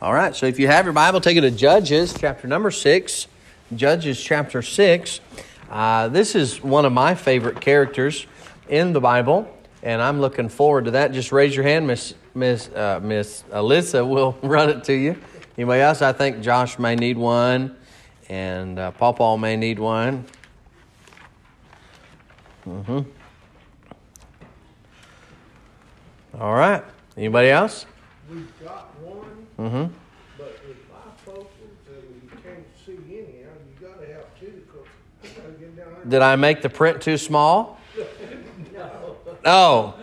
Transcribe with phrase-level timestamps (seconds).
[0.00, 3.26] All right, so if you have your Bible, take it to Judges chapter number 6.
[3.74, 5.20] Judges chapter 6.
[5.68, 8.24] Uh, this is one of my favorite characters
[8.68, 9.52] in the Bible,
[9.82, 11.10] and I'm looking forward to that.
[11.10, 15.16] Just raise your hand, Miss Miss uh, Miss Alyssa will run it to you.
[15.56, 16.00] Anybody else?
[16.00, 17.76] I think Josh may need one,
[18.28, 20.24] and uh, Paul Paul may need one.
[22.64, 23.00] Mm-hmm.
[26.40, 26.84] All right.
[27.16, 27.84] Anybody else?
[28.30, 28.87] We've got
[29.58, 29.92] Mm-hmm.
[30.38, 33.50] but if my folks you can't see anyhow,
[33.80, 34.86] you gotta have two, cause
[35.22, 36.04] you gotta get down there.
[36.08, 37.78] Did I make the print too small?
[39.44, 39.44] No.
[39.44, 39.94] Oh.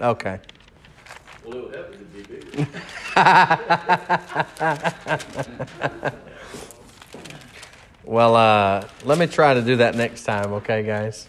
[0.00, 0.38] Okay.
[1.44, 2.68] Well, it would happen to be bigger.
[8.04, 11.28] Well, uh, let me try to do that next time, okay, guys?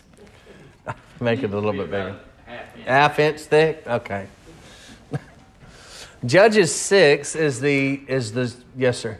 [1.21, 2.15] Make it a little bit bigger.
[2.45, 2.87] Half inch.
[2.87, 3.83] Half inch thick?
[3.87, 4.27] Okay.
[6.25, 9.19] Judges 6 is the, is the, yes, sir.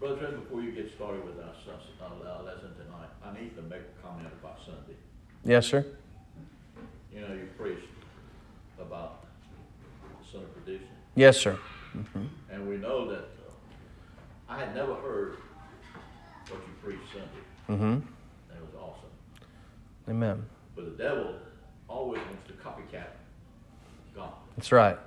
[0.00, 3.62] Brother Trent, before you get started with our, uh, our lesson tonight, I need to
[3.62, 4.96] make a comment about Sunday.
[5.44, 5.86] Yes, sir.
[7.12, 7.86] You know, you preached
[8.80, 9.26] about
[10.02, 11.56] the son of perdition, Yes, sir.
[12.50, 13.52] and we know that uh,
[14.48, 15.36] I had never heard
[16.48, 17.28] what you preached Sunday.
[17.68, 18.08] Mm-hmm.
[18.56, 19.10] It was awesome.
[20.10, 20.44] Amen.
[20.74, 21.36] But the devil
[21.88, 23.06] always wants to copycat
[24.16, 24.32] God.
[24.56, 24.98] That's right.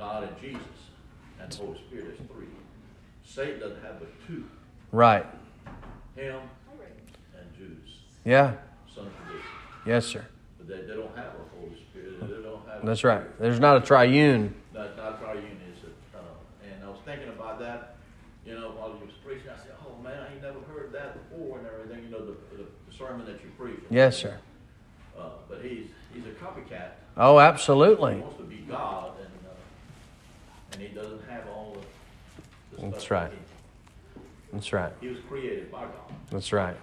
[0.00, 0.62] God and Jesus
[1.38, 2.46] and the Holy Spirit is three.
[3.22, 4.44] Satan doesn't have but two.
[4.92, 5.26] Right.
[6.16, 6.36] Him
[7.36, 7.90] and Judas,
[8.24, 8.54] Yeah.
[8.94, 9.46] son of perdition.
[9.84, 10.24] Yes, sir.
[10.56, 12.18] But they, they don't have a Holy Spirit.
[12.20, 12.84] They don't have.
[12.84, 13.38] That's right.
[13.38, 14.54] There's not a triune.
[14.72, 15.94] That's not triune, is it?
[16.14, 16.18] Uh,
[16.64, 17.96] and I was thinking about that,
[18.46, 19.50] you know, while you was preaching.
[19.52, 22.04] I said, "Oh man, I ain't never heard that before," and everything.
[22.04, 23.82] You know, the, the, the sermon that you preached.
[23.90, 24.38] Yes, sir.
[25.18, 26.92] Uh, but he's he's a copycat.
[27.16, 28.16] Oh, He absolutely.
[28.16, 31.76] wants to be God, and uh, and he doesn't have all
[32.70, 32.82] the.
[32.82, 33.32] the That's right.
[34.52, 34.92] That's right.
[35.00, 35.92] He, was created by God,
[36.30, 36.76] That's right.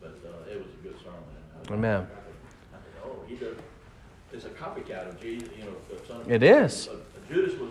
[0.00, 1.18] but uh, it was a good sermon.
[1.68, 2.00] I, Amen.
[2.00, 3.56] I, said, oh, he does.
[4.32, 5.48] It's a copycat of Jesus.
[5.58, 6.88] You know, the son of It is.
[6.88, 6.96] Uh,
[7.30, 7.70] Judas was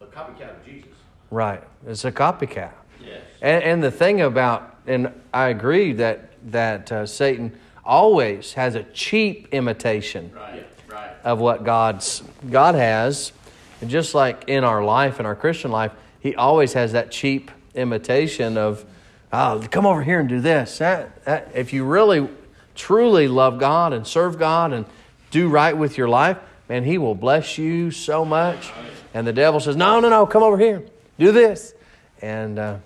[0.00, 0.90] a, a copycat of Jesus.
[1.30, 1.62] Right.
[1.86, 2.72] It's a copycat.
[3.04, 3.20] Yes.
[3.42, 8.84] And, and the thing about, and I agree that that uh, Satan always has a
[8.84, 10.66] cheap imitation Right.
[10.90, 11.10] Right.
[11.24, 13.32] of what God's God has,
[13.80, 17.50] and just like in our life, in our Christian life, he always has that cheap
[17.74, 18.84] imitation of,
[19.32, 20.78] oh, come over here and do this.
[20.78, 22.28] That, that, if you really,
[22.74, 24.84] truly love God and serve God and
[25.30, 26.38] do right with your life,
[26.68, 28.70] man, He will bless you so much.
[29.14, 30.84] And the devil says, no, no, no, come over here,
[31.18, 31.72] do this,
[32.20, 32.76] and uh,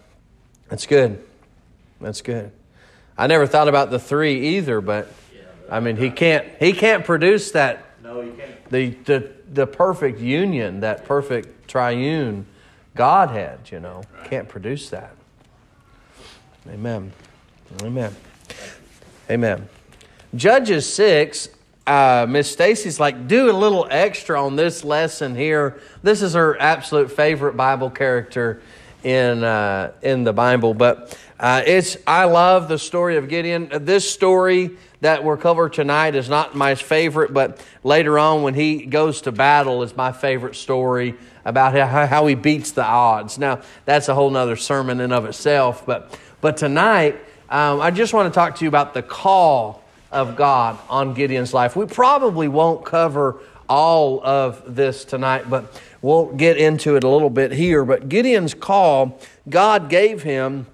[0.69, 1.23] that's good.
[2.01, 2.53] That's good.
[3.17, 5.13] I never thought about the three either, but
[5.71, 8.51] I mean, he can't he can't produce that No, you can't.
[8.73, 12.47] The the the perfect union, that perfect triune
[12.97, 13.71] Godhead.
[13.71, 15.15] You know, can't produce that.
[16.69, 17.13] Amen.
[17.83, 18.15] Amen.
[19.31, 19.69] Amen.
[20.35, 21.49] Judges six.
[21.85, 25.81] Uh, Miss Stacy's like, do a little extra on this lesson here.
[26.05, 28.63] This is her absolute favorite Bible character
[29.05, 33.69] in uh, in the Bible, but uh, it's I love the story of Gideon.
[33.81, 34.71] This story
[35.01, 39.33] that we're covering tonight is not my favorite, but later on when he goes to
[39.33, 43.39] battle is my favorite story about how, how he beats the odds.
[43.39, 47.17] Now that's a whole nother sermon in of itself, but but tonight
[47.49, 51.53] um, I just want to talk to you about the call of God on Gideon's
[51.53, 51.75] life.
[51.75, 57.31] We probably won't cover all of this tonight, but we'll get into it a little
[57.31, 57.85] bit here.
[57.85, 59.19] But Gideon's call,
[59.49, 60.67] God gave him.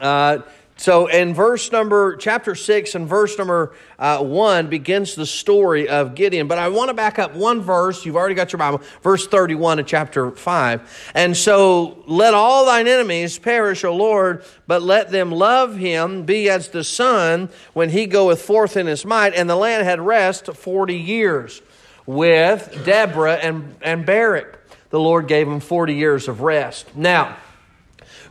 [0.00, 0.40] Uh,
[0.76, 6.16] so in verse number, chapter 6 and verse number uh, 1 begins the story of
[6.16, 6.48] Gideon.
[6.48, 8.04] But I want to back up one verse.
[8.04, 11.12] You've already got your Bible, verse 31 of chapter 5.
[11.14, 16.50] And so let all thine enemies perish, O Lord, but let them love him, be
[16.50, 19.34] as the sun when he goeth forth in his might.
[19.34, 21.62] And the land had rest 40 years
[22.06, 24.61] with Deborah and, and Barak.
[24.92, 26.94] The Lord gave him 40 years of rest.
[26.94, 27.38] Now,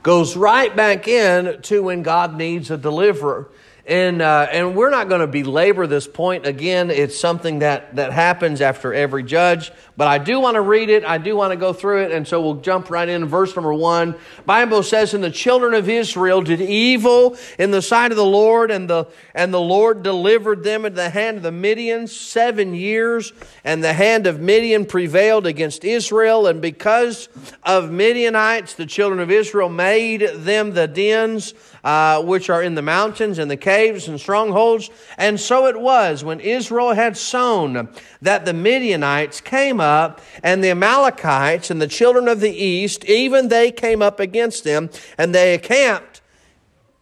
[0.04, 3.50] goes right back in to when God needs a deliverer.
[3.88, 6.46] And, uh, and we're not going to belabor this point.
[6.46, 9.72] Again, it's something that, that happens after every judge.
[9.98, 11.04] But I do want to read it.
[11.04, 12.12] I do want to go through it.
[12.12, 13.26] And so we'll jump right in.
[13.26, 14.16] Verse number one.
[14.46, 18.70] Bible says, And the children of Israel did evil in the sight of the Lord,
[18.70, 23.34] and the, and the Lord delivered them into the hand of the Midians seven years.
[23.64, 26.46] And the hand of Midian prevailed against Israel.
[26.46, 27.30] And because
[27.64, 32.82] of Midianites, the children of Israel made them the dens uh, which are in the
[32.82, 34.90] mountains and the caves and strongholds.
[35.18, 37.88] And so it was when Israel had sown
[38.22, 43.48] that the Midianites came up and the Amalekites and the children of the east, even
[43.48, 46.22] they came up against them and they encamped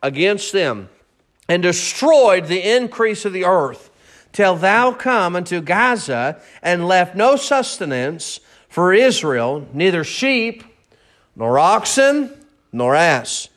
[0.03, 0.89] against them
[1.47, 3.89] and destroyed the increase of the earth
[4.31, 10.63] till thou come unto Gaza and left no sustenance for Israel, neither sheep
[11.35, 12.31] nor oxen
[12.71, 13.49] nor ass.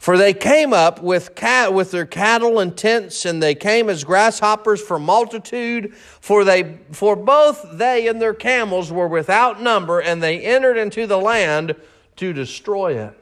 [0.00, 4.02] For they came up with, cat, with their cattle and tents, and they came as
[4.02, 5.94] grasshoppers for multitude.
[5.94, 11.06] For, they, for both they and their camels were without number, and they entered into
[11.06, 11.76] the land
[12.16, 13.12] to destroy it.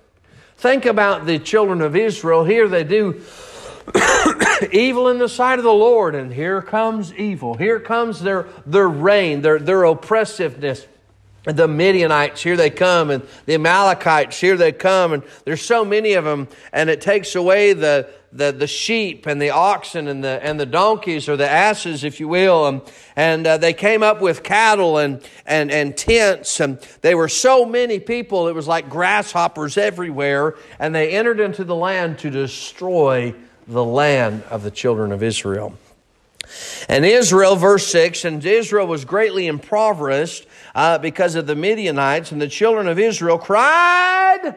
[0.56, 2.44] Think about the children of Israel.
[2.44, 3.22] Here they do
[4.70, 7.54] evil in the sight of the Lord, and here comes evil.
[7.54, 10.86] Here comes their, their reign, their, their oppressiveness
[11.56, 16.12] the Midianites, here they come, and the Amalekites, here they come, and there's so many
[16.14, 20.44] of them, and it takes away the, the, the sheep and the oxen and the,
[20.44, 22.66] and the donkeys or the asses, if you will.
[22.66, 22.82] And,
[23.16, 27.64] and uh, they came up with cattle and, and, and tents, and they were so
[27.64, 33.34] many people, it was like grasshoppers everywhere, and they entered into the land to destroy
[33.66, 35.76] the land of the children of Israel.
[36.88, 42.40] And Israel, verse 6, and Israel was greatly impoverished uh, because of the Midianites, and
[42.40, 44.56] the children of Israel cried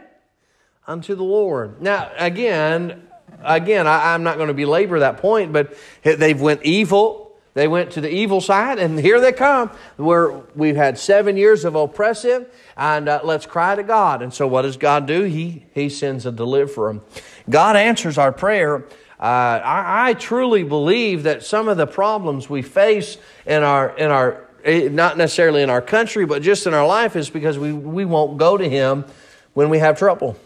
[0.87, 1.81] unto the Lord.
[1.81, 3.07] Now, again,
[3.43, 7.35] again, I, am not going to belabor that point, but they've went evil.
[7.53, 9.71] They went to the evil side, and here they come.
[9.97, 14.21] Where we've had seven years of oppressive, and uh, let's cry to God.
[14.21, 15.23] And so, what does God do?
[15.23, 17.01] He He sends a deliverer.
[17.49, 18.85] God answers our prayer
[19.21, 24.09] uh, I, I, truly believe that some of the problems we face in our, in
[24.09, 28.05] our, not necessarily in our country, but just in our life is because we, we
[28.05, 29.05] won't go to Him
[29.53, 30.37] when we have trouble.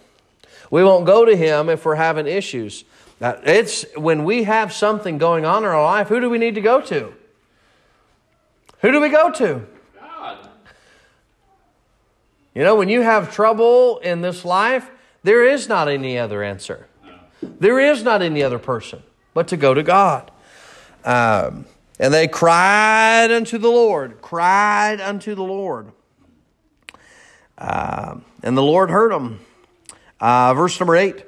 [0.72, 2.86] We won't go to Him if we're having issues.
[3.22, 6.62] It's when we have something going on in our life, who do we need to
[6.62, 7.14] go to?
[8.82, 9.66] Who do we go to?
[10.00, 10.50] God.
[12.54, 14.90] You know, when you have trouble in this life,
[15.24, 16.88] there is not any other answer.
[17.42, 19.02] There is not any other person
[19.36, 20.32] but to go to God.
[21.04, 21.66] Um,
[22.00, 25.92] and they cried unto the Lord, cried unto the Lord.
[27.58, 29.40] Uh, and the Lord heard them.
[30.20, 31.26] Uh, verse number 8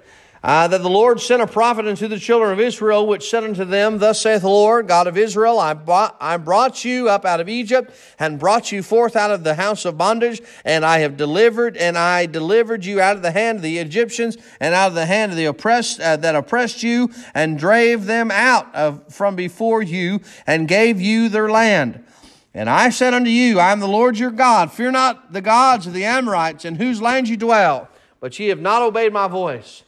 [0.47, 3.65] uh, that the Lord sent a prophet unto the children of Israel, which said unto
[3.65, 7.41] them, Thus saith the Lord, God of Israel, I brought, I brought you up out
[7.41, 11.17] of Egypt, and brought you forth out of the house of bondage, and I have
[11.17, 14.94] delivered, and I delivered you out of the hand of the Egyptians, and out of
[14.95, 19.35] the hand of the oppressed uh, that oppressed you, and drave them out of, from
[19.35, 22.05] before you, and gave you their land.
[22.53, 24.71] And I said unto you, I am the Lord your God.
[24.71, 27.89] Fear not the gods of the Amorites, in whose land you dwell.
[28.21, 29.83] But ye have not obeyed my voice.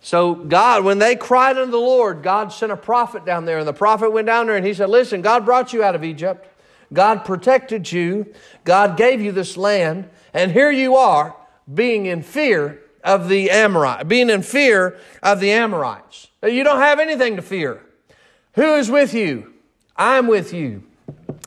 [0.00, 3.58] So, God, when they cried unto the Lord, God sent a prophet down there.
[3.58, 6.04] And the prophet went down there and he said, Listen, God brought you out of
[6.04, 6.48] Egypt.
[6.92, 8.32] God protected you.
[8.64, 10.08] God gave you this land.
[10.32, 11.36] And here you are
[11.72, 16.28] being in fear of the Amorites, being in fear of the Amorites.
[16.42, 17.82] You don't have anything to fear.
[18.54, 19.52] Who is with you?
[19.96, 20.84] I'm with you.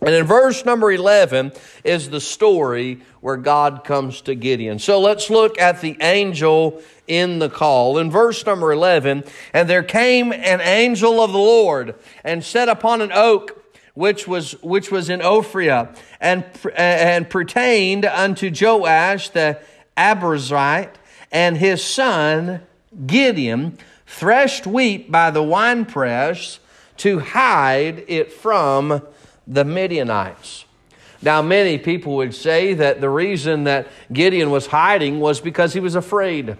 [0.03, 1.51] And in verse number 11
[1.83, 4.79] is the story where God comes to Gideon.
[4.79, 7.99] So let's look at the angel in the call.
[7.99, 13.01] In verse number 11, and there came an angel of the Lord and sat upon
[13.01, 13.57] an oak
[13.93, 19.59] which was which was in Ophrah and eh, and pertained unto Joash the
[19.97, 20.95] Abiezrite
[21.31, 22.61] and his son
[23.05, 26.59] Gideon threshed wheat by the winepress
[26.97, 29.01] to hide it from
[29.47, 30.65] the Midianites.
[31.21, 35.79] Now, many people would say that the reason that Gideon was hiding was because he
[35.79, 36.57] was afraid.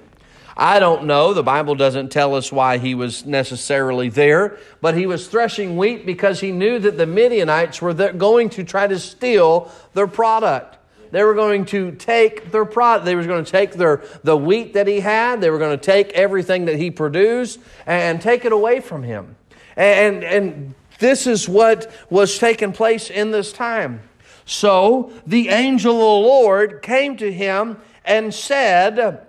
[0.56, 1.34] I don't know.
[1.34, 6.06] The Bible doesn't tell us why he was necessarily there, but he was threshing wheat
[6.06, 10.78] because he knew that the Midianites were going to try to steal their product.
[11.12, 13.06] They were going to take their product.
[13.06, 15.42] They were going to take their the wheat that he had.
[15.42, 19.36] They were going to take everything that he produced and take it away from him.
[19.76, 24.01] And and this is what was taking place in this time.
[24.46, 29.25] So the angel of the Lord came to him and said,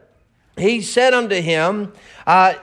[0.56, 1.92] He said unto him,
[2.26, 2.54] uh,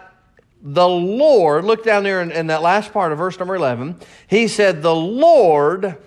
[0.61, 3.95] the Lord, look down there in, in, that last part of verse number 11.
[4.27, 5.97] He said, The Lord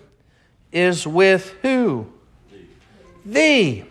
[0.70, 2.06] is with who?
[3.24, 3.80] Thee.
[3.80, 3.84] Thee,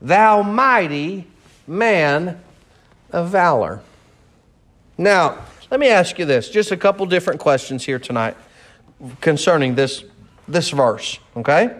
[0.00, 1.26] thou mighty
[1.66, 2.42] man
[3.12, 3.82] of valor.
[4.96, 5.38] Now,
[5.70, 8.36] let me ask you this just a couple different questions here tonight
[9.20, 10.04] concerning this,
[10.46, 11.76] this verse, okay?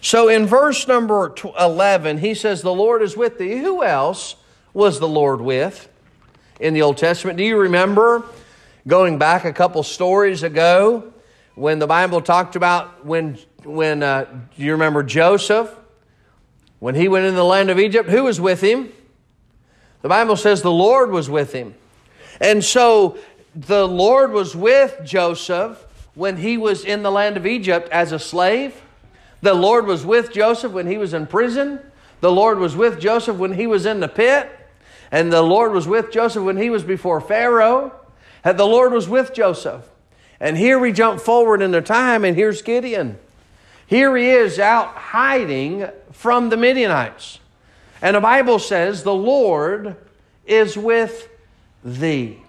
[0.00, 3.58] So in verse number 11, he says, The Lord is with thee.
[3.58, 4.36] Who else
[4.72, 5.88] was the Lord with
[6.60, 7.38] in the Old Testament?
[7.38, 8.24] Do you remember
[8.86, 11.12] Going back a couple stories ago,
[11.56, 15.74] when the Bible talked about when, when uh, do you remember Joseph?
[16.78, 18.92] When he went in the land of Egypt, who was with him?
[20.02, 21.74] The Bible says the Lord was with him.
[22.40, 23.18] And so
[23.54, 28.18] the Lord was with Joseph when he was in the land of Egypt as a
[28.18, 28.80] slave.
[29.42, 31.80] The Lord was with Joseph when he was in prison.
[32.20, 34.50] The Lord was with Joseph when he was in the pit.
[35.10, 37.92] And the Lord was with Joseph when he was before Pharaoh.
[38.42, 39.88] And the Lord was with Joseph.
[40.40, 43.18] And here we jump forward in the time, and here's Gideon.
[43.86, 47.38] Here he is out hiding from the Midianites.
[48.02, 49.96] And the Bible says, The Lord
[50.44, 51.28] is with
[51.86, 52.42] thee.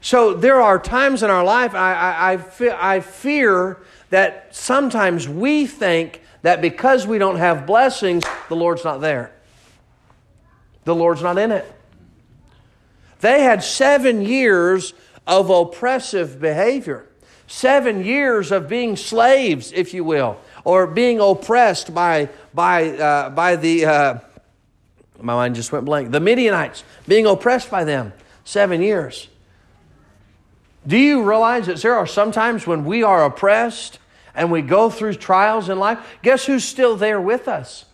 [0.00, 3.78] So there are times in our life I, I, I, fe- I fear
[4.10, 9.32] that sometimes we think that because we don't have blessings, the Lord's not there.
[10.84, 11.72] The Lord's not in it.
[13.20, 14.94] They had seven years
[15.26, 17.08] of oppressive behavior,
[17.48, 23.56] seven years of being slaves, if you will, or being oppressed by, by, uh, by
[23.56, 24.18] the, uh,
[25.20, 28.12] my mind just went blank, the Midianites, being oppressed by them,
[28.44, 29.28] seven years.
[30.86, 33.98] Do you realize that there are sometimes when we are oppressed
[34.34, 35.98] and we go through trials in life?
[36.22, 37.86] Guess who's still there with us?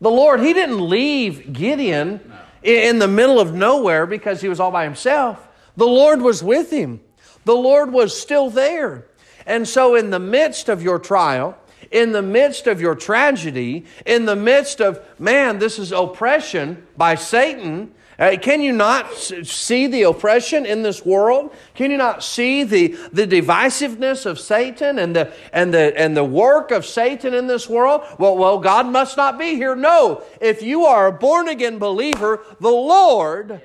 [0.00, 0.40] The Lord.
[0.40, 2.20] He didn't leave Gideon
[2.62, 5.46] in the middle of nowhere because he was all by himself.
[5.76, 7.00] The Lord was with him,
[7.44, 9.06] the Lord was still there.
[9.46, 11.56] And so, in the midst of your trial,
[11.90, 17.14] in the midst of your tragedy, in the midst of, man, this is oppression by
[17.14, 21.54] Satan, uh, can you not see the oppression in this world?
[21.74, 26.24] Can you not see the, the divisiveness of Satan and the, and, the, and the
[26.24, 28.02] work of Satan in this world?
[28.18, 29.76] Well, well, God must not be here.
[29.76, 30.22] No.
[30.40, 33.60] If you are a born again believer, the Lord yes,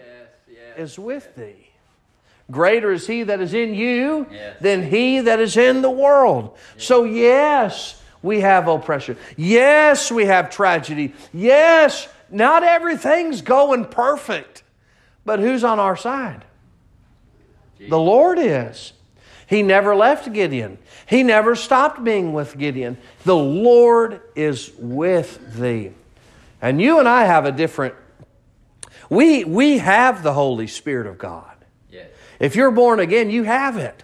[0.50, 1.38] yes, is with yes.
[1.38, 1.68] thee.
[2.50, 4.28] Greater is he that is in you
[4.60, 6.58] than he that is in the world.
[6.76, 9.18] So, yes, we have oppression.
[9.38, 11.14] Yes, we have tragedy.
[11.34, 14.64] Yes, not everything's going perfect,
[15.26, 16.46] but who's on our side?
[17.80, 18.94] The Lord is.
[19.48, 20.78] He never left Gideon.
[21.08, 22.98] He never stopped being with Gideon.
[23.26, 25.92] The Lord is with thee.
[26.62, 27.96] And you and I have a different
[29.10, 31.54] we we have the Holy Spirit of God.
[31.92, 32.08] Yes.
[32.40, 34.04] If you're born again, you have it.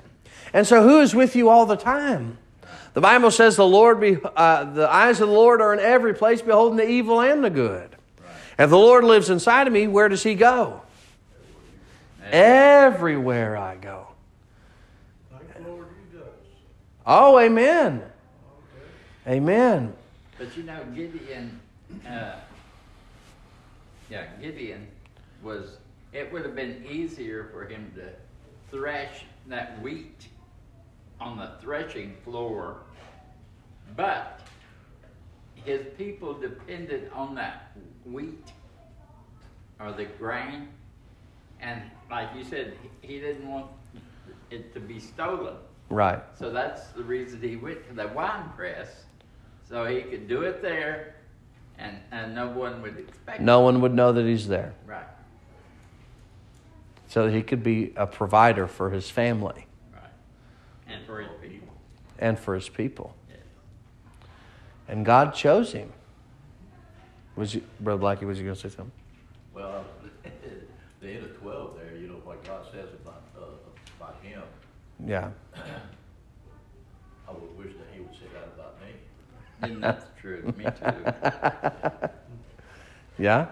[0.54, 2.38] And so who is with you all the time?
[2.98, 6.16] The Bible says the Lord be, uh, the eyes of the Lord are in every
[6.16, 7.96] place beholding the evil and the good.
[8.58, 10.82] If the Lord lives inside of me, where does He go?
[12.32, 14.08] Everywhere I go.
[17.06, 18.02] Oh, amen.
[19.28, 19.94] Amen.
[20.40, 21.60] But you know, Gideon,
[22.10, 22.38] uh,
[24.10, 24.88] yeah, Gideon
[25.44, 25.78] was,
[26.14, 28.10] it would have been easier for him to
[28.76, 30.30] thresh that wheat
[31.20, 32.78] on the threshing floor,
[33.98, 34.40] but
[35.56, 37.76] his people depended on that
[38.06, 38.54] wheat
[39.82, 40.70] or the grain.
[41.60, 43.68] And like you said, he didn't want
[44.50, 45.56] it to be stolen.
[45.90, 46.22] Right.
[46.38, 49.06] So that's the reason he went to the wine press,
[49.68, 51.16] so he could do it there,
[51.78, 53.42] and and no one would expect.
[53.42, 54.74] No one would know that he's there.
[54.86, 55.08] Right.
[57.08, 59.66] So he could be a provider for his family.
[59.94, 60.04] Right.
[60.88, 61.74] And for his people.
[62.20, 63.16] And for his people.
[64.88, 64.96] Yes.
[64.96, 65.92] And God chose him.
[67.36, 68.92] Was you, Brother Blackie, was you going to say something?
[69.54, 69.86] Well,
[71.02, 73.42] the end of 12 there, you know, what God says about, uh,
[74.00, 74.42] about him.
[75.06, 75.30] Yeah.
[77.28, 78.94] I would wish that he would say that about me.
[79.62, 80.54] And that's true.
[80.58, 82.10] Me too.
[83.20, 83.48] Yeah?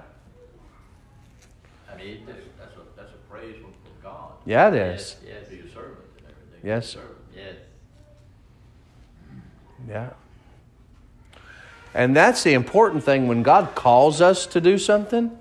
[1.91, 4.33] I mean, that's, that's a, that's a praise from, from God.
[4.45, 5.15] Yeah, it is.
[5.25, 5.35] Yes.
[5.41, 5.49] yes.
[5.49, 6.59] Be a servant and everything.
[6.63, 7.01] Yes, sir.
[7.35, 7.55] Yes.
[9.89, 10.09] Yeah.
[11.95, 15.31] And that's the important thing when God calls us to do something,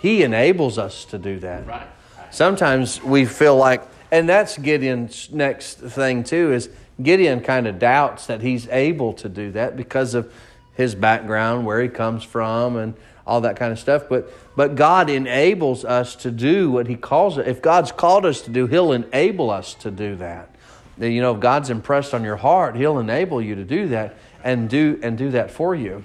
[0.00, 1.66] He enables us to do that.
[1.66, 1.88] Right.
[2.30, 6.68] Sometimes we feel like, and that's Gideon's next thing too, is
[7.02, 10.32] Gideon kind of doubts that he's able to do that because of
[10.74, 12.94] his background, where he comes from, and
[13.26, 14.04] all that kind of stuff.
[14.08, 17.46] But but God enables us to do what He calls it.
[17.46, 20.50] If God's called us to do, He'll enable us to do that.
[20.98, 24.68] You know, if God's impressed on your heart, He'll enable you to do that and
[24.68, 26.04] do and do that for you.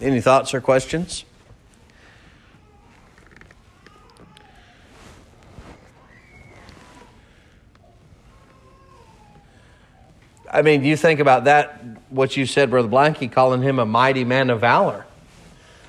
[0.00, 1.24] Any thoughts or questions?
[10.50, 14.24] I mean, you think about that, what you said, Brother Blanky, calling him a mighty
[14.24, 15.04] man of valor.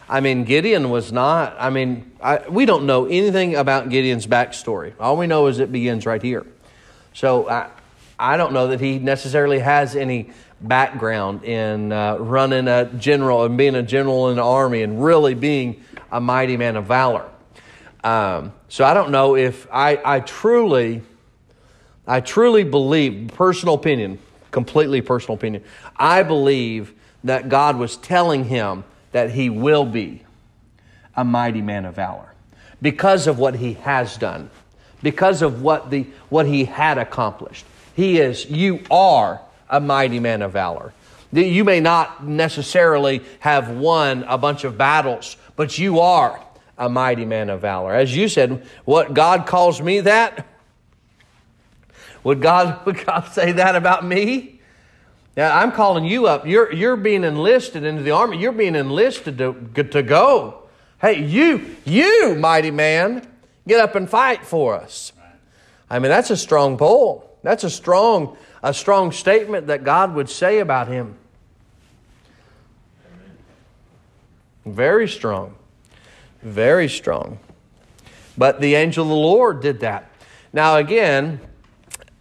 [0.10, 4.94] I mean, Gideon was not, I mean, I, we don't know anything about Gideon's backstory.
[5.00, 6.48] All we know is it begins right here.
[7.14, 7.70] So I,
[8.18, 13.56] I don't know that he necessarily has any background in uh, running a general and
[13.56, 17.30] being a general in the army and really being a mighty man of valor.
[18.04, 21.04] Um, so I don't know if I, I truly,
[22.08, 24.18] I truly believe, personal opinion,
[24.50, 25.64] completely personal opinion,
[25.96, 30.24] I believe that God was telling him that he will be
[31.16, 32.34] a mighty man of valor
[32.82, 34.50] because of what he has done,
[35.04, 37.66] because of what, the, what he had accomplished.
[37.96, 40.94] He is, you are a mighty man of valor.
[41.32, 46.40] You may not necessarily have won a bunch of battles, but you are
[46.78, 47.94] a mighty man of valor.
[47.94, 50.48] As you said, what God calls me that?
[52.24, 54.59] Would God, would God say that about me?
[55.40, 56.46] Yeah, I'm calling you up.
[56.46, 58.38] You're, you're being enlisted into the army.
[58.38, 60.64] You're being enlisted to, to go.
[61.00, 63.26] Hey, you, you, mighty man,
[63.66, 65.14] get up and fight for us.
[65.90, 67.38] I mean, that's a strong pull.
[67.42, 71.16] That's a strong, a strong statement that God would say about him.
[74.66, 75.56] Very strong.
[76.42, 77.40] Very strong.
[78.38, 80.12] But the angel of the Lord did that.
[80.52, 81.40] Now, again,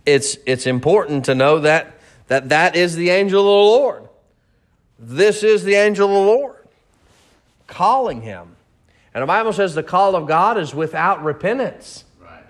[0.06, 1.97] it's, it's important to know that
[2.28, 4.08] that that is the angel of the Lord.
[4.98, 6.56] This is the angel of the Lord
[7.66, 8.56] calling him.
[9.14, 12.04] And the Bible says the call of God is without repentance.
[12.20, 12.44] Right.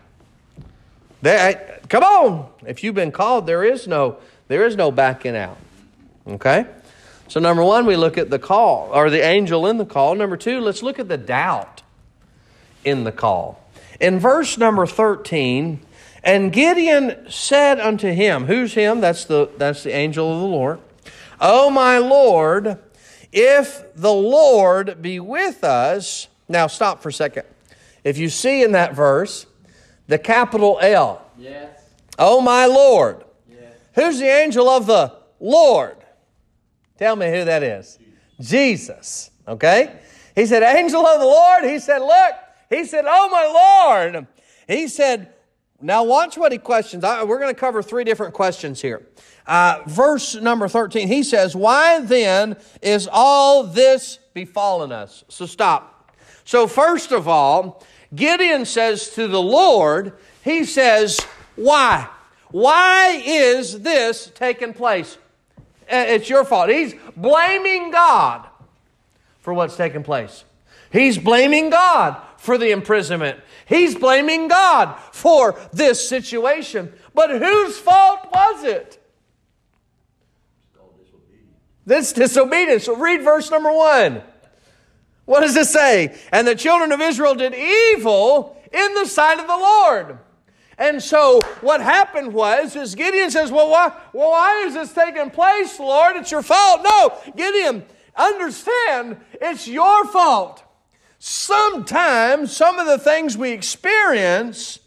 [1.23, 2.51] They, come on.
[2.67, 4.19] If you've been called, there is no
[4.49, 5.59] there is no backing out.
[6.27, 6.67] Okay?
[7.29, 10.15] So number 1, we look at the call or the angel in the call.
[10.15, 11.83] Number 2, let's look at the doubt
[12.85, 13.63] in the call.
[14.01, 15.81] In verse number 13,
[16.23, 19.01] and Gideon said unto him, Who's him?
[19.01, 20.81] That's the, that's the angel of the Lord.
[21.41, 22.79] Oh, my Lord,
[23.33, 26.29] if the Lord be with us.
[26.49, 27.45] Now, stop for a second.
[28.03, 29.47] If you see in that verse
[30.07, 31.25] the capital L.
[31.39, 31.79] Yes.
[32.19, 33.25] Oh, my Lord.
[33.49, 33.73] Yes.
[33.95, 35.97] Who's the angel of the Lord?
[36.99, 37.99] Tell me who that is.
[38.41, 39.31] Jesus.
[39.47, 39.93] Okay?
[40.35, 41.65] He said, Angel of the Lord.
[41.65, 42.35] He said, Look.
[42.71, 44.27] He said, Oh, my Lord.
[44.67, 45.33] He said,
[45.81, 47.05] now, watch what he questions.
[47.05, 49.07] I, we're going to cover three different questions here.
[49.47, 55.25] Uh, verse number 13, he says, Why then is all this befallen us?
[55.29, 56.13] So stop.
[56.45, 61.21] So, first of all, Gideon says to the Lord, He says,
[61.55, 62.09] Why?
[62.51, 65.17] Why is this taking place?
[65.91, 66.71] Uh, it's your fault.
[66.71, 68.49] He's blaming God
[69.41, 70.45] for what's taking place.
[70.91, 73.41] He's blaming God for the imprisonment.
[73.67, 76.93] He's blaming God for this situation.
[77.13, 79.05] But whose fault was it?
[81.85, 82.85] This disobedience.
[82.85, 84.23] So read verse number one.
[85.25, 86.17] What does it say?
[86.33, 90.19] And the children of Israel did evil in the sight of the Lord.
[90.79, 95.31] And so what happened was, is Gideon says, well why, well, why is this taking
[95.31, 96.17] place, Lord?
[96.17, 96.83] It's your fault.
[96.85, 100.63] No, Gideon, understand, it's your fault
[101.19, 104.79] sometimes some of the things we experience,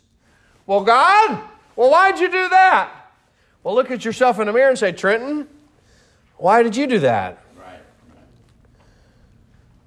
[0.66, 1.44] well, God,
[1.76, 2.92] well, why'd you do that?
[3.64, 5.48] Well, look at yourself in the mirror and say, Trenton,
[6.38, 7.42] why did you do that?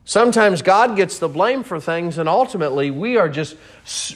[0.06, 3.56] Sometimes God gets the blame for things, and ultimately we are just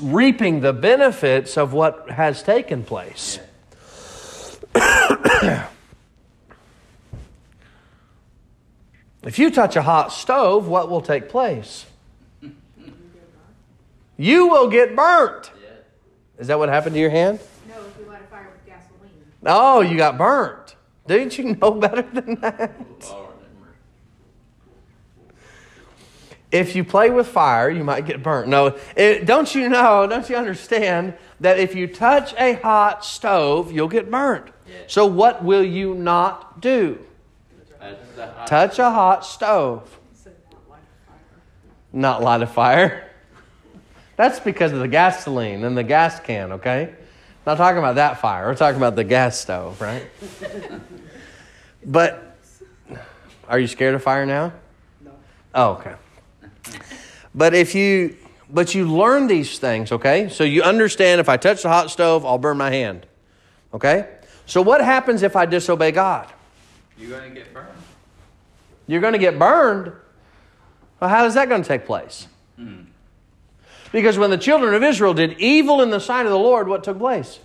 [0.02, 3.38] reaping the benefits of what has taken place.
[9.24, 11.86] if you touch a hot stove, what will take place?
[14.18, 15.50] You will get burnt.
[15.62, 15.70] Yeah.
[16.38, 17.38] Is that what happened to your hand?
[17.68, 19.10] No, if we light a fire with gasoline.
[19.46, 20.74] Oh, you got burnt.
[21.06, 22.72] Didn't you know better than that?
[23.08, 23.76] Lord, have mercy.
[26.50, 28.48] If you play with fire, you might get burnt.
[28.48, 33.70] No, it, don't you know, don't you understand that if you touch a hot stove,
[33.70, 34.46] you'll get burnt?
[34.66, 34.74] Yeah.
[34.88, 36.98] So, what will you not do?
[37.80, 41.20] That's the hot- Touch a hot stove, So not light a fire.
[41.92, 43.04] not light a fire.
[44.18, 46.92] That's because of the gasoline and the gas can, okay?
[47.46, 48.48] Not talking about that fire.
[48.48, 50.10] We're talking about the gas stove, right?
[51.86, 52.36] but
[53.46, 54.54] are you scared of fire now?
[55.00, 55.12] No.
[55.54, 55.94] Oh, okay.
[57.32, 58.16] But if you
[58.50, 60.28] but you learn these things, okay?
[60.28, 63.06] So you understand if I touch the hot stove, I'll burn my hand.
[63.72, 64.08] Okay?
[64.46, 66.26] So what happens if I disobey God?
[66.98, 67.68] You're going to get burned.
[68.88, 69.92] You're going to get burned.
[70.98, 72.26] Well, how is that going to take place?
[72.56, 72.84] Hmm.
[73.92, 76.84] Because when the children of Israel did evil in the sight of the Lord, what
[76.84, 77.40] took place?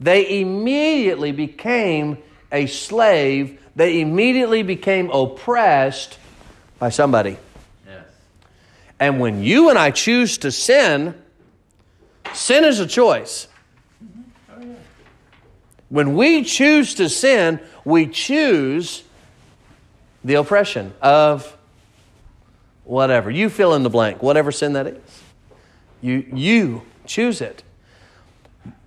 [0.00, 2.18] They immediately became
[2.50, 3.60] a slave.
[3.76, 6.18] They immediately became oppressed
[6.78, 7.36] by somebody.
[7.86, 8.04] Yes.
[8.98, 11.14] And when you and I choose to sin,
[12.32, 13.46] sin is a choice.
[15.90, 19.02] When we choose to sin, we choose
[20.24, 21.56] the oppression of
[22.90, 23.30] whatever.
[23.30, 25.22] You fill in the blank, whatever sin that is.
[26.00, 27.62] You, you choose it.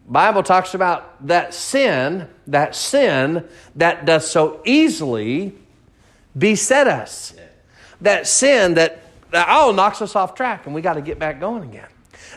[0.05, 5.55] Bible talks about that sin, that sin that does so easily
[6.37, 7.33] beset us.
[8.01, 11.39] That sin that, that oh knocks us off track and we got to get back
[11.39, 11.87] going again.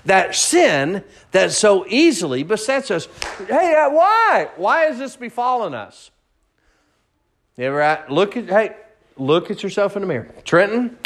[0.05, 1.03] That sin
[1.33, 3.09] that so easily besets us.
[3.49, 4.51] Hey, uh, why?
[4.55, 6.13] Why has this befallen us?
[7.57, 8.77] You ever at- look at hey,
[9.17, 10.31] look at yourself in the mirror.
[10.45, 10.97] Trenton,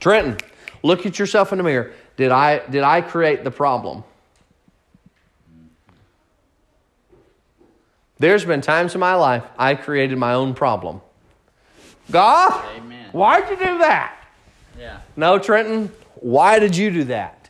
[0.00, 0.36] Trenton,
[0.82, 1.92] look at yourself in the mirror.
[2.16, 4.02] Did I did I create the problem?
[8.18, 11.00] There's been times in my life I created my own problem.
[12.10, 13.08] God, Amen.
[13.12, 14.16] why'd you do that?
[14.78, 15.00] Yeah.
[15.16, 17.48] No, Trenton, why did you do that?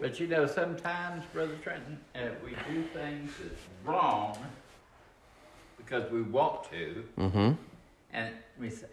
[0.00, 4.38] But you know, sometimes, Brother Trenton, if we do things that's wrong
[5.76, 7.52] because we want to, Mm-hmm.
[8.12, 8.86] and we say,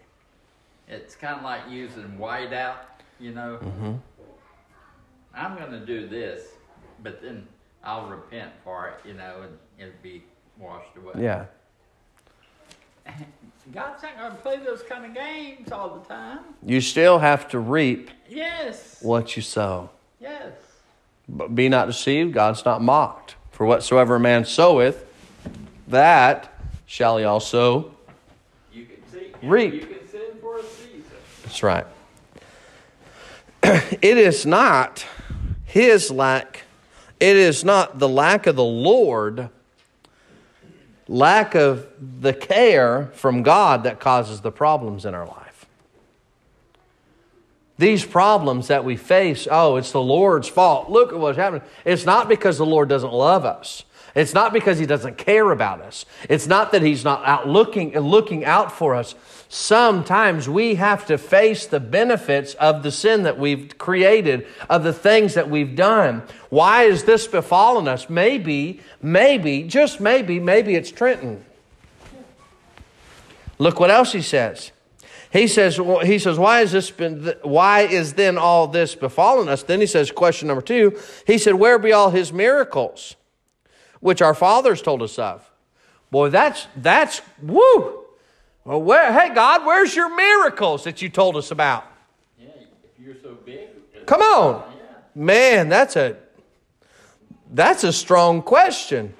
[0.88, 2.76] it's kind of like using whiteout,
[3.20, 3.58] you know.
[3.62, 3.92] Mm-hmm.
[5.34, 6.42] I'm going to do this,
[7.02, 7.46] but then
[7.84, 10.22] I'll repent for it, you know, and it'll be
[10.58, 11.22] washed away.
[11.22, 11.44] Yeah.
[13.72, 16.40] God's not going to play those kind of games all the time.
[16.64, 18.98] You still have to reap Yes.
[19.02, 19.90] what you sow.
[20.20, 20.52] Yes.
[21.28, 23.34] But be not deceived, God's not mocked.
[23.50, 25.04] For whatsoever a man soweth,
[25.88, 26.52] that
[26.86, 27.92] shall he also.
[28.72, 29.32] You can see.
[29.42, 29.74] Reap.
[29.74, 31.02] You can sin for a season.
[31.46, 31.86] That's right.
[33.62, 35.06] it is not
[35.64, 36.62] his lack,
[37.20, 39.48] it is not the lack of the Lord,
[41.06, 41.86] lack of
[42.20, 45.66] the care from God that causes the problems in our life.
[47.78, 50.90] These problems that we face, oh, it's the Lord's fault.
[50.90, 51.62] Look at what's happening.
[51.84, 53.84] It's not because the Lord doesn't love us.
[54.16, 56.06] It's not because he doesn't care about us.
[56.28, 59.14] It's not that he's not out looking and looking out for us.
[59.48, 64.92] Sometimes we have to face the benefits of the sin that we've created, of the
[64.92, 66.22] things that we've done.
[66.50, 68.10] Why is this befallen us?
[68.10, 71.44] Maybe, maybe, just maybe, maybe it's Trenton.
[73.58, 74.72] Look what else he says.
[75.30, 79.62] He says, he says, why is this been, why is then all this befallen us?
[79.62, 83.16] Then he says, question number two, he said, where be all his miracles,
[84.00, 85.48] which our fathers told us of?
[86.10, 88.05] Boy, that's, that's, woo.
[88.66, 91.86] Well, where, hey, God, where's your miracles that you told us about?
[92.36, 92.66] Yeah, if
[92.98, 93.68] you're so big.
[94.06, 94.64] Come on.
[94.76, 94.82] Yeah.
[95.14, 96.16] Man, that's a,
[97.52, 99.14] that's a strong question.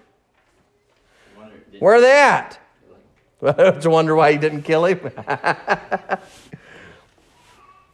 [1.38, 2.58] Wonder, Where are they at?
[3.42, 4.98] I have to wonder why he didn't kill him.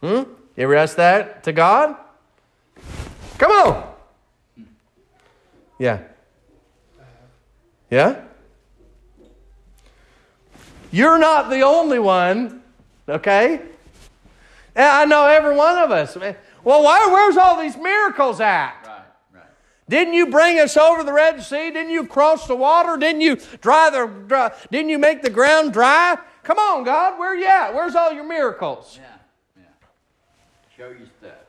[0.01, 0.05] hmm?
[0.05, 0.25] You
[0.57, 1.95] ever ask that to God?
[3.37, 3.93] Come on.
[5.77, 5.99] Yeah.
[7.91, 8.21] Yeah?
[10.93, 12.61] You're not the only one,
[13.09, 13.59] okay?
[14.75, 16.15] And I know every one of us.
[16.15, 18.75] Well, why, where's all these miracles at?
[18.85, 19.01] Right,
[19.33, 19.43] right.
[19.89, 21.71] Didn't you bring us over the Red Sea?
[21.71, 22.95] Didn't you cross the water?
[22.97, 26.15] Didn't you dry the dry, didn't you make the ground dry?
[26.43, 27.73] Come on, God, where you at?
[27.73, 28.99] Where's all your miracles?
[29.01, 29.09] Yeah,
[29.57, 29.87] yeah.
[30.77, 31.42] Show you stuff.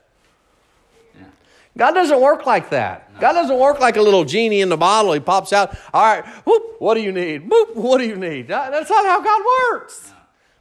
[1.77, 3.19] God doesn't work like that.
[3.21, 5.13] God doesn't work like a little genie in the bottle.
[5.13, 7.51] He pops out, all right, whoop, what do you need?
[7.51, 8.47] Whoop, what do you need?
[8.49, 10.13] That's not how God works.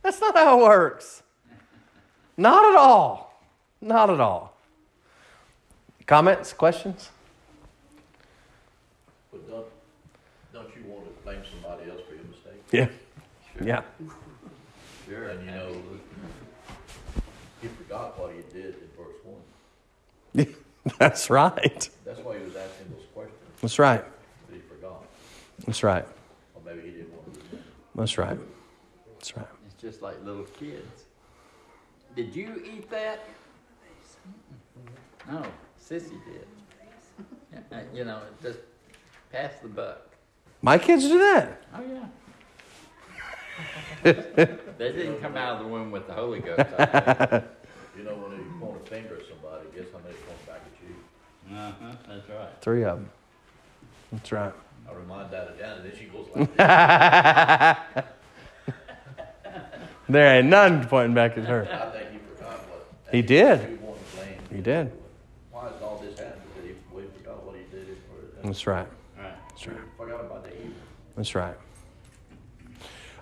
[0.02, 1.21] That's not how it works.
[2.36, 3.39] Not at all.
[3.80, 4.58] Not at all.
[6.08, 7.12] Comments, questions?
[9.32, 9.65] But don't,
[10.52, 12.63] don't you want to blame somebody else for your mistake?
[12.71, 12.88] Yeah.
[13.63, 13.82] Yeah.
[15.08, 15.30] Sure.
[15.30, 15.76] And you know,
[17.62, 20.56] he forgot what he did in verse one.
[21.00, 21.89] That's right.
[22.06, 24.04] That's why he was asking those questions, That's right.
[24.48, 25.06] but he forgot.
[25.65, 26.06] That's right.
[26.56, 27.67] Or maybe he didn't want to remember.
[27.96, 28.38] That's right.
[29.13, 29.48] That's right.
[29.67, 31.06] It's just like little kids.
[32.15, 33.26] Did you eat that?
[35.32, 35.46] No,
[35.82, 36.48] Sissy did.
[37.93, 38.60] You know, it just
[39.32, 40.10] pass the buck.
[40.62, 41.63] My kids do that.
[41.74, 42.06] Oh yeah.
[44.78, 47.43] they didn't come out of the womb with the Holy Ghost.
[47.96, 50.65] You know, when you point a finger at somebody, guess how many point back at
[50.65, 50.72] you?
[50.72, 50.72] you.
[51.51, 52.49] Uh-huh, that's right.
[52.62, 53.10] Three of them.
[54.12, 54.53] That's right.
[54.89, 58.03] I remind that of Janet, and then she goes like this.
[60.10, 61.63] There ain't none pointing back at her.
[61.63, 62.88] I think he forgot what.
[63.12, 63.60] He did.
[63.60, 64.36] He wanted to blame.
[64.51, 64.91] He did.
[65.51, 66.41] Why is all this happening?
[66.53, 67.88] Because he, we forgot what he did.
[67.89, 68.88] Or, That's right.
[69.17, 69.34] Right.
[69.49, 69.77] That's right.
[69.97, 70.73] Forgot about the evil.
[71.15, 71.56] That's right.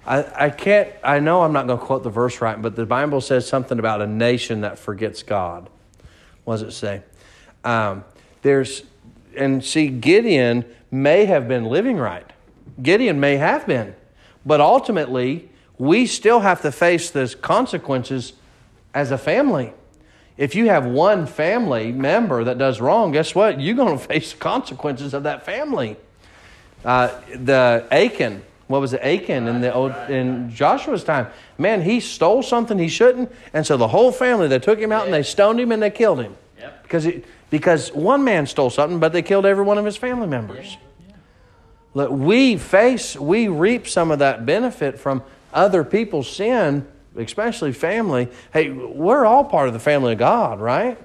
[0.05, 2.87] I, I can't, I know I'm not going to quote the verse right, but the
[2.87, 5.69] Bible says something about a nation that forgets God.
[6.43, 7.03] What does it say?
[7.63, 8.03] Um,
[8.41, 8.83] there's,
[9.35, 12.25] and see, Gideon may have been living right.
[12.81, 13.95] Gideon may have been.
[14.45, 18.33] But ultimately, we still have to face the consequences
[18.93, 19.73] as a family.
[20.37, 23.59] If you have one family member that does wrong, guess what?
[23.59, 25.97] You're going to face the consequences of that family.
[26.83, 31.27] Uh, the Achan, what was it, Achan in the old in Joshua's time?
[31.59, 35.05] Man, he stole something he shouldn't, and so the whole family they took him out
[35.05, 36.83] and they stoned him and they killed him Yep.
[36.83, 40.25] because he, because one man stole something, but they killed every one of his family
[40.25, 40.77] members.
[41.93, 45.21] Look, we face, we reap some of that benefit from
[45.53, 46.87] other people's sin,
[47.17, 48.29] especially family.
[48.53, 50.97] Hey, we're all part of the family of God, right?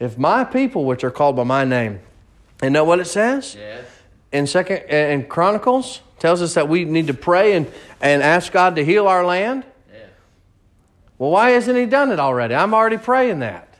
[0.00, 2.00] If my people, which are called by my name,
[2.60, 3.84] and know what it says Yes.
[4.32, 8.74] in Second in Chronicles, tells us that we need to pray and, and ask God
[8.76, 9.64] to heal our land.
[11.16, 12.56] Well, why hasn't He done it already?
[12.56, 13.73] I'm already praying that.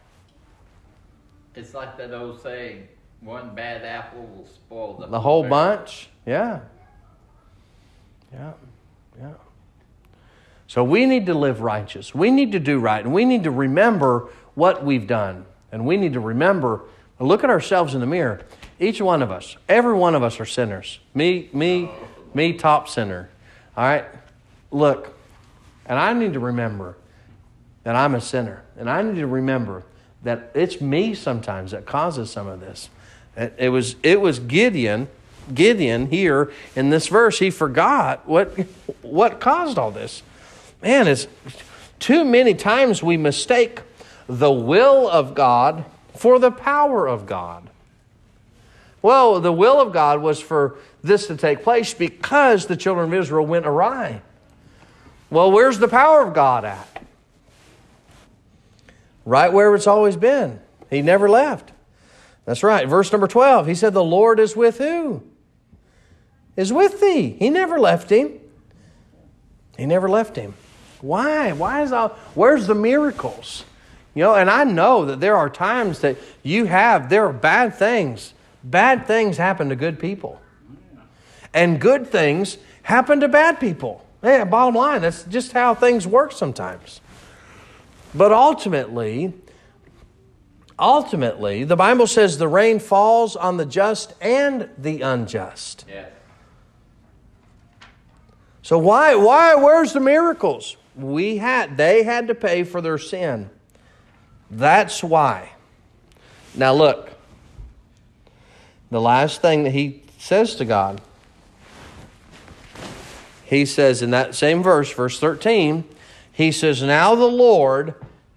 [1.54, 2.88] It's like that old saying,
[3.20, 6.08] one bad apple will spoil the, The whole barrel." bunch?
[6.26, 6.60] Yeah.
[8.32, 8.52] Yeah.
[9.18, 9.32] Yeah.
[10.66, 12.14] So we need to live righteous.
[12.14, 13.04] We need to do right.
[13.04, 15.46] And we need to remember what we've done.
[15.70, 16.82] And we need to remember,
[17.20, 18.40] look at ourselves in the mirror.
[18.80, 20.98] Each one of us, every one of us are sinners.
[21.14, 21.90] Me, me,
[22.32, 23.28] me, top sinner.
[23.76, 24.04] All right?
[24.70, 25.16] Look,
[25.86, 26.96] and I need to remember
[27.84, 28.62] that I'm a sinner.
[28.76, 29.84] And I need to remember
[30.24, 32.88] that it's me sometimes that causes some of this.
[33.36, 35.08] It, was, it was Gideon,
[35.52, 37.38] Gideon here in this verse.
[37.38, 38.48] He forgot what,
[39.02, 40.22] what caused all this.
[40.82, 41.26] Man, it's
[41.98, 43.80] too many times we mistake
[44.28, 45.84] the will of God
[46.16, 47.68] for the power of God.
[49.02, 53.14] Well, the will of God was for this to take place because the children of
[53.14, 54.22] Israel went awry.
[55.28, 56.93] Well, where's the power of God at?
[59.24, 60.60] Right where it's always been.
[60.90, 61.72] He never left.
[62.44, 62.88] That's right.
[62.88, 65.22] Verse number 12, he said, The Lord is with who?
[66.56, 67.30] Is with thee.
[67.38, 68.38] He never left him.
[69.76, 70.54] He never left him.
[71.00, 71.52] Why?
[71.52, 73.64] Why is all, where's the miracles?
[74.14, 77.74] You know, and I know that there are times that you have, there are bad
[77.74, 78.32] things.
[78.62, 80.40] Bad things happen to good people.
[81.52, 84.04] And good things happen to bad people.
[84.22, 87.00] Yeah, bottom line, that's just how things work sometimes.
[88.14, 89.32] But ultimately,
[90.78, 95.84] ultimately, the Bible says the rain falls on the just and the unjust.
[95.88, 96.10] Yes.
[98.62, 100.76] So why why where's the miracles?
[100.96, 103.50] We had they had to pay for their sin.
[104.50, 105.52] That's why.
[106.54, 107.10] Now look.
[108.90, 111.00] The last thing that he says to God.
[113.44, 115.84] He says in that same verse, verse 13,
[116.32, 117.94] he says, Now the Lord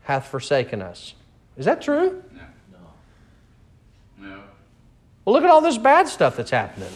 [0.07, 1.15] hath forsaken us.
[1.57, 2.23] Is that true?
[2.33, 2.79] No.
[4.17, 4.41] No.
[5.25, 6.87] Well, look at all this bad stuff that's happening.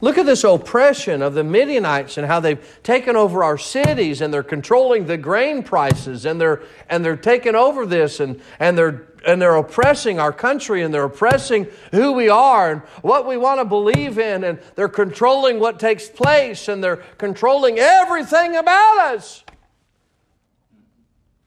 [0.00, 4.32] Look at this oppression of the Midianites and how they've taken over our cities and
[4.32, 9.08] they're controlling the grain prices and they're and they're taking over this and, and they're
[9.26, 13.58] and they're oppressing our country and they're oppressing who we are and what we want
[13.58, 19.42] to believe in and they're controlling what takes place and they're controlling everything about us.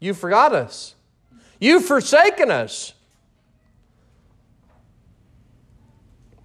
[0.04, 0.96] You forgot us.
[1.62, 2.94] You've forsaken us.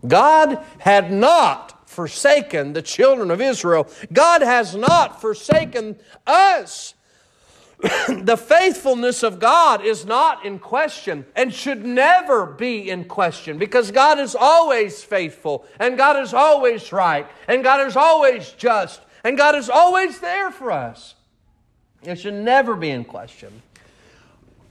[0.06, 3.88] God had not forsaken the children of Israel.
[4.12, 6.94] God has not forsaken us.
[7.80, 13.90] the faithfulness of God is not in question and should never be in question because
[13.90, 19.36] God is always faithful and God is always right and God is always just and
[19.36, 21.16] God is always there for us.
[22.02, 23.62] It should never be in question.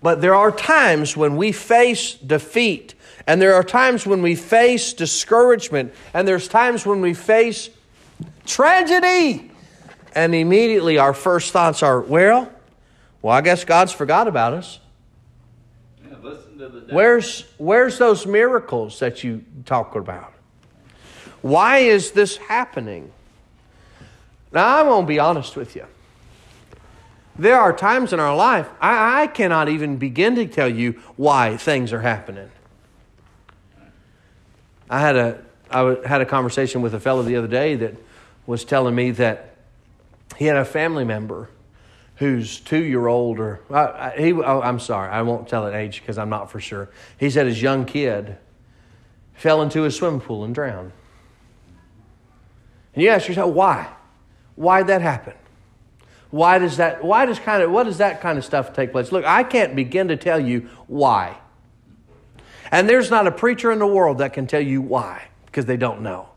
[0.01, 2.93] But there are times when we face defeat,
[3.25, 7.69] and there are times when we face discouragement, and there's times when we face
[8.45, 9.51] tragedy.
[10.15, 12.51] And immediately our first thoughts are, well,
[13.21, 14.79] well, I guess God's forgot about us.
[16.07, 16.93] Yeah, listen to the.
[16.93, 20.33] Where's where's those miracles that you talk about?
[21.41, 23.11] Why is this happening?
[24.51, 25.85] Now I'm gonna be honest with you.
[27.39, 31.58] There are times in our life I, I cannot even begin to tell you why
[31.58, 32.50] things are happening.
[34.89, 37.95] I had a I had a conversation with a fellow the other day that
[38.45, 39.56] was telling me that
[40.38, 41.50] he had a family member
[42.15, 43.60] who's two year old or
[44.17, 46.89] he oh, I'm sorry I won't tell an age because I'm not for sure.
[47.19, 48.38] He said his young kid
[49.34, 50.91] fell into a swimming pool and drowned.
[52.95, 53.93] And you ask yourself why?
[54.56, 55.34] Why'd that happen?
[56.29, 59.11] Why does that why does kind of what does that kind of stuff take place?
[59.11, 61.37] Look, I can't begin to tell you why.
[62.71, 65.77] And there's not a preacher in the world that can tell you why, because they
[65.77, 66.29] don't know.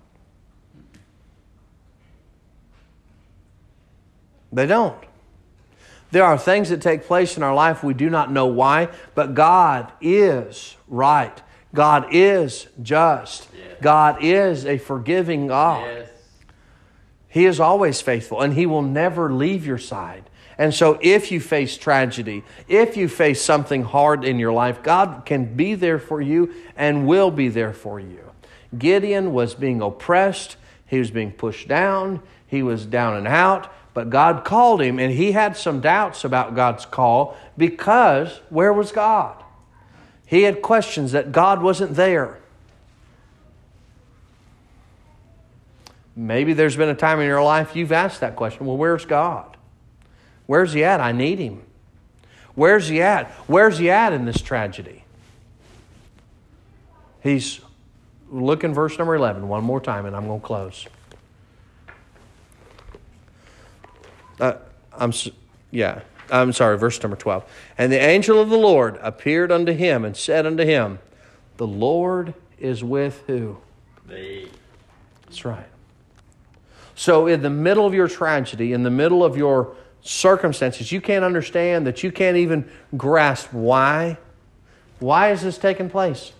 [4.53, 4.98] They don't.
[6.12, 9.35] There are things that take place in our life we do not know why, but
[9.35, 11.40] God is right.
[11.72, 13.48] God is just.
[13.55, 13.76] Yes.
[13.81, 15.87] God is a forgiving God.
[15.87, 16.11] Yes.
[17.31, 20.29] He is always faithful and He will never leave your side.
[20.59, 25.23] And so, if you face tragedy, if you face something hard in your life, God
[25.25, 28.31] can be there for you and will be there for you.
[28.77, 34.11] Gideon was being oppressed, he was being pushed down, he was down and out, but
[34.11, 39.43] God called him, and he had some doubts about God's call because where was God?
[40.27, 42.39] He had questions that God wasn't there.
[46.16, 49.57] Maybe there's been a time in your life you've asked that question well, where's God?
[50.46, 51.01] Where's He at?
[51.01, 51.62] I need Him.
[52.55, 53.31] Where's He at?
[53.46, 55.05] Where's He at in this tragedy?
[57.23, 57.61] He's,
[58.31, 60.87] look in verse number 11 one more time, and I'm going to close.
[64.40, 64.55] Uh,
[64.92, 65.12] I'm,
[65.70, 67.44] yeah, I'm sorry, verse number 12.
[67.77, 70.99] And the angel of the Lord appeared unto him and said unto him,
[71.59, 73.59] The Lord is with who?
[74.07, 74.49] They,
[75.27, 75.66] That's right.
[77.01, 81.25] So, in the middle of your tragedy, in the middle of your circumstances, you can't
[81.25, 84.19] understand that you can't even grasp why.
[84.99, 86.33] Why is this taking place?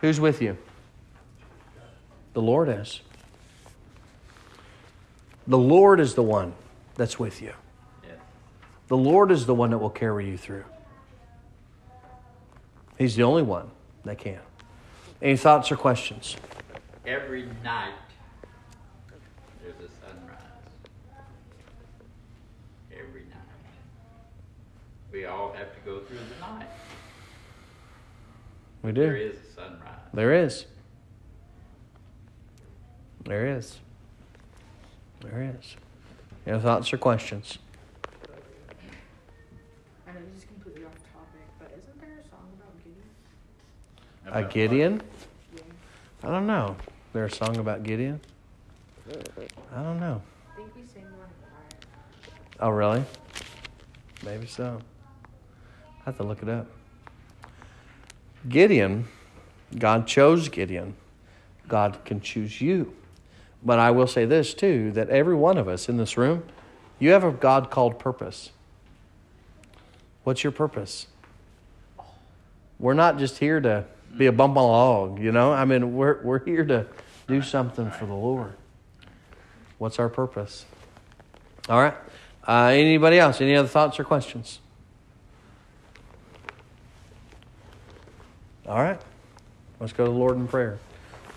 [0.00, 0.56] Who's with you?
[2.32, 3.02] The Lord is.
[5.46, 6.54] The Lord is the one
[6.94, 7.52] that's with you.
[8.88, 10.64] The Lord is the one that will carry you through.
[12.96, 13.70] He's the only one
[14.06, 14.40] that can.
[15.20, 16.34] Any thoughts or questions?
[17.04, 17.92] Every night
[19.66, 20.38] there's a sunrise.
[22.92, 23.36] Every night.
[25.16, 26.68] We all have to go through the night.
[28.82, 29.00] We do.
[29.00, 29.80] There is a sunrise.
[30.12, 30.66] There is.
[33.24, 33.78] There is.
[35.22, 35.76] There is.
[36.46, 37.56] Any thoughts or questions?
[40.06, 43.08] I know this is completely off topic, but isn't there a song about Gideon?
[44.26, 44.52] A About what?
[44.52, 45.02] Gideon?
[45.54, 45.62] Yeah.
[46.24, 46.76] I don't know.
[46.78, 48.20] Is there a song about Gideon?
[49.74, 50.20] I don't know.
[50.52, 52.68] I think we sang one in choir.
[52.68, 53.02] Oh, really?
[54.22, 54.78] Maybe so.
[56.06, 56.68] I have to look it up.
[58.48, 59.08] Gideon,
[59.76, 60.94] God chose Gideon.
[61.66, 62.94] God can choose you.
[63.64, 66.44] But I will say this too that every one of us in this room,
[67.00, 68.50] you have a God called purpose.
[70.22, 71.08] What's your purpose?
[72.78, 73.84] We're not just here to
[74.16, 75.52] be a bump on a log, you know?
[75.52, 76.86] I mean, we're, we're here to
[77.26, 78.54] do something for the Lord.
[79.78, 80.66] What's our purpose?
[81.68, 81.94] All right.
[82.46, 83.40] Uh, anybody else?
[83.40, 84.60] Any other thoughts or questions?
[88.68, 89.00] All right.
[89.78, 90.78] Let's go to the Lord in prayer.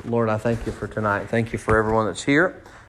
[0.05, 1.29] Lord, I thank you for tonight.
[1.29, 2.63] Thank you for everyone that's here.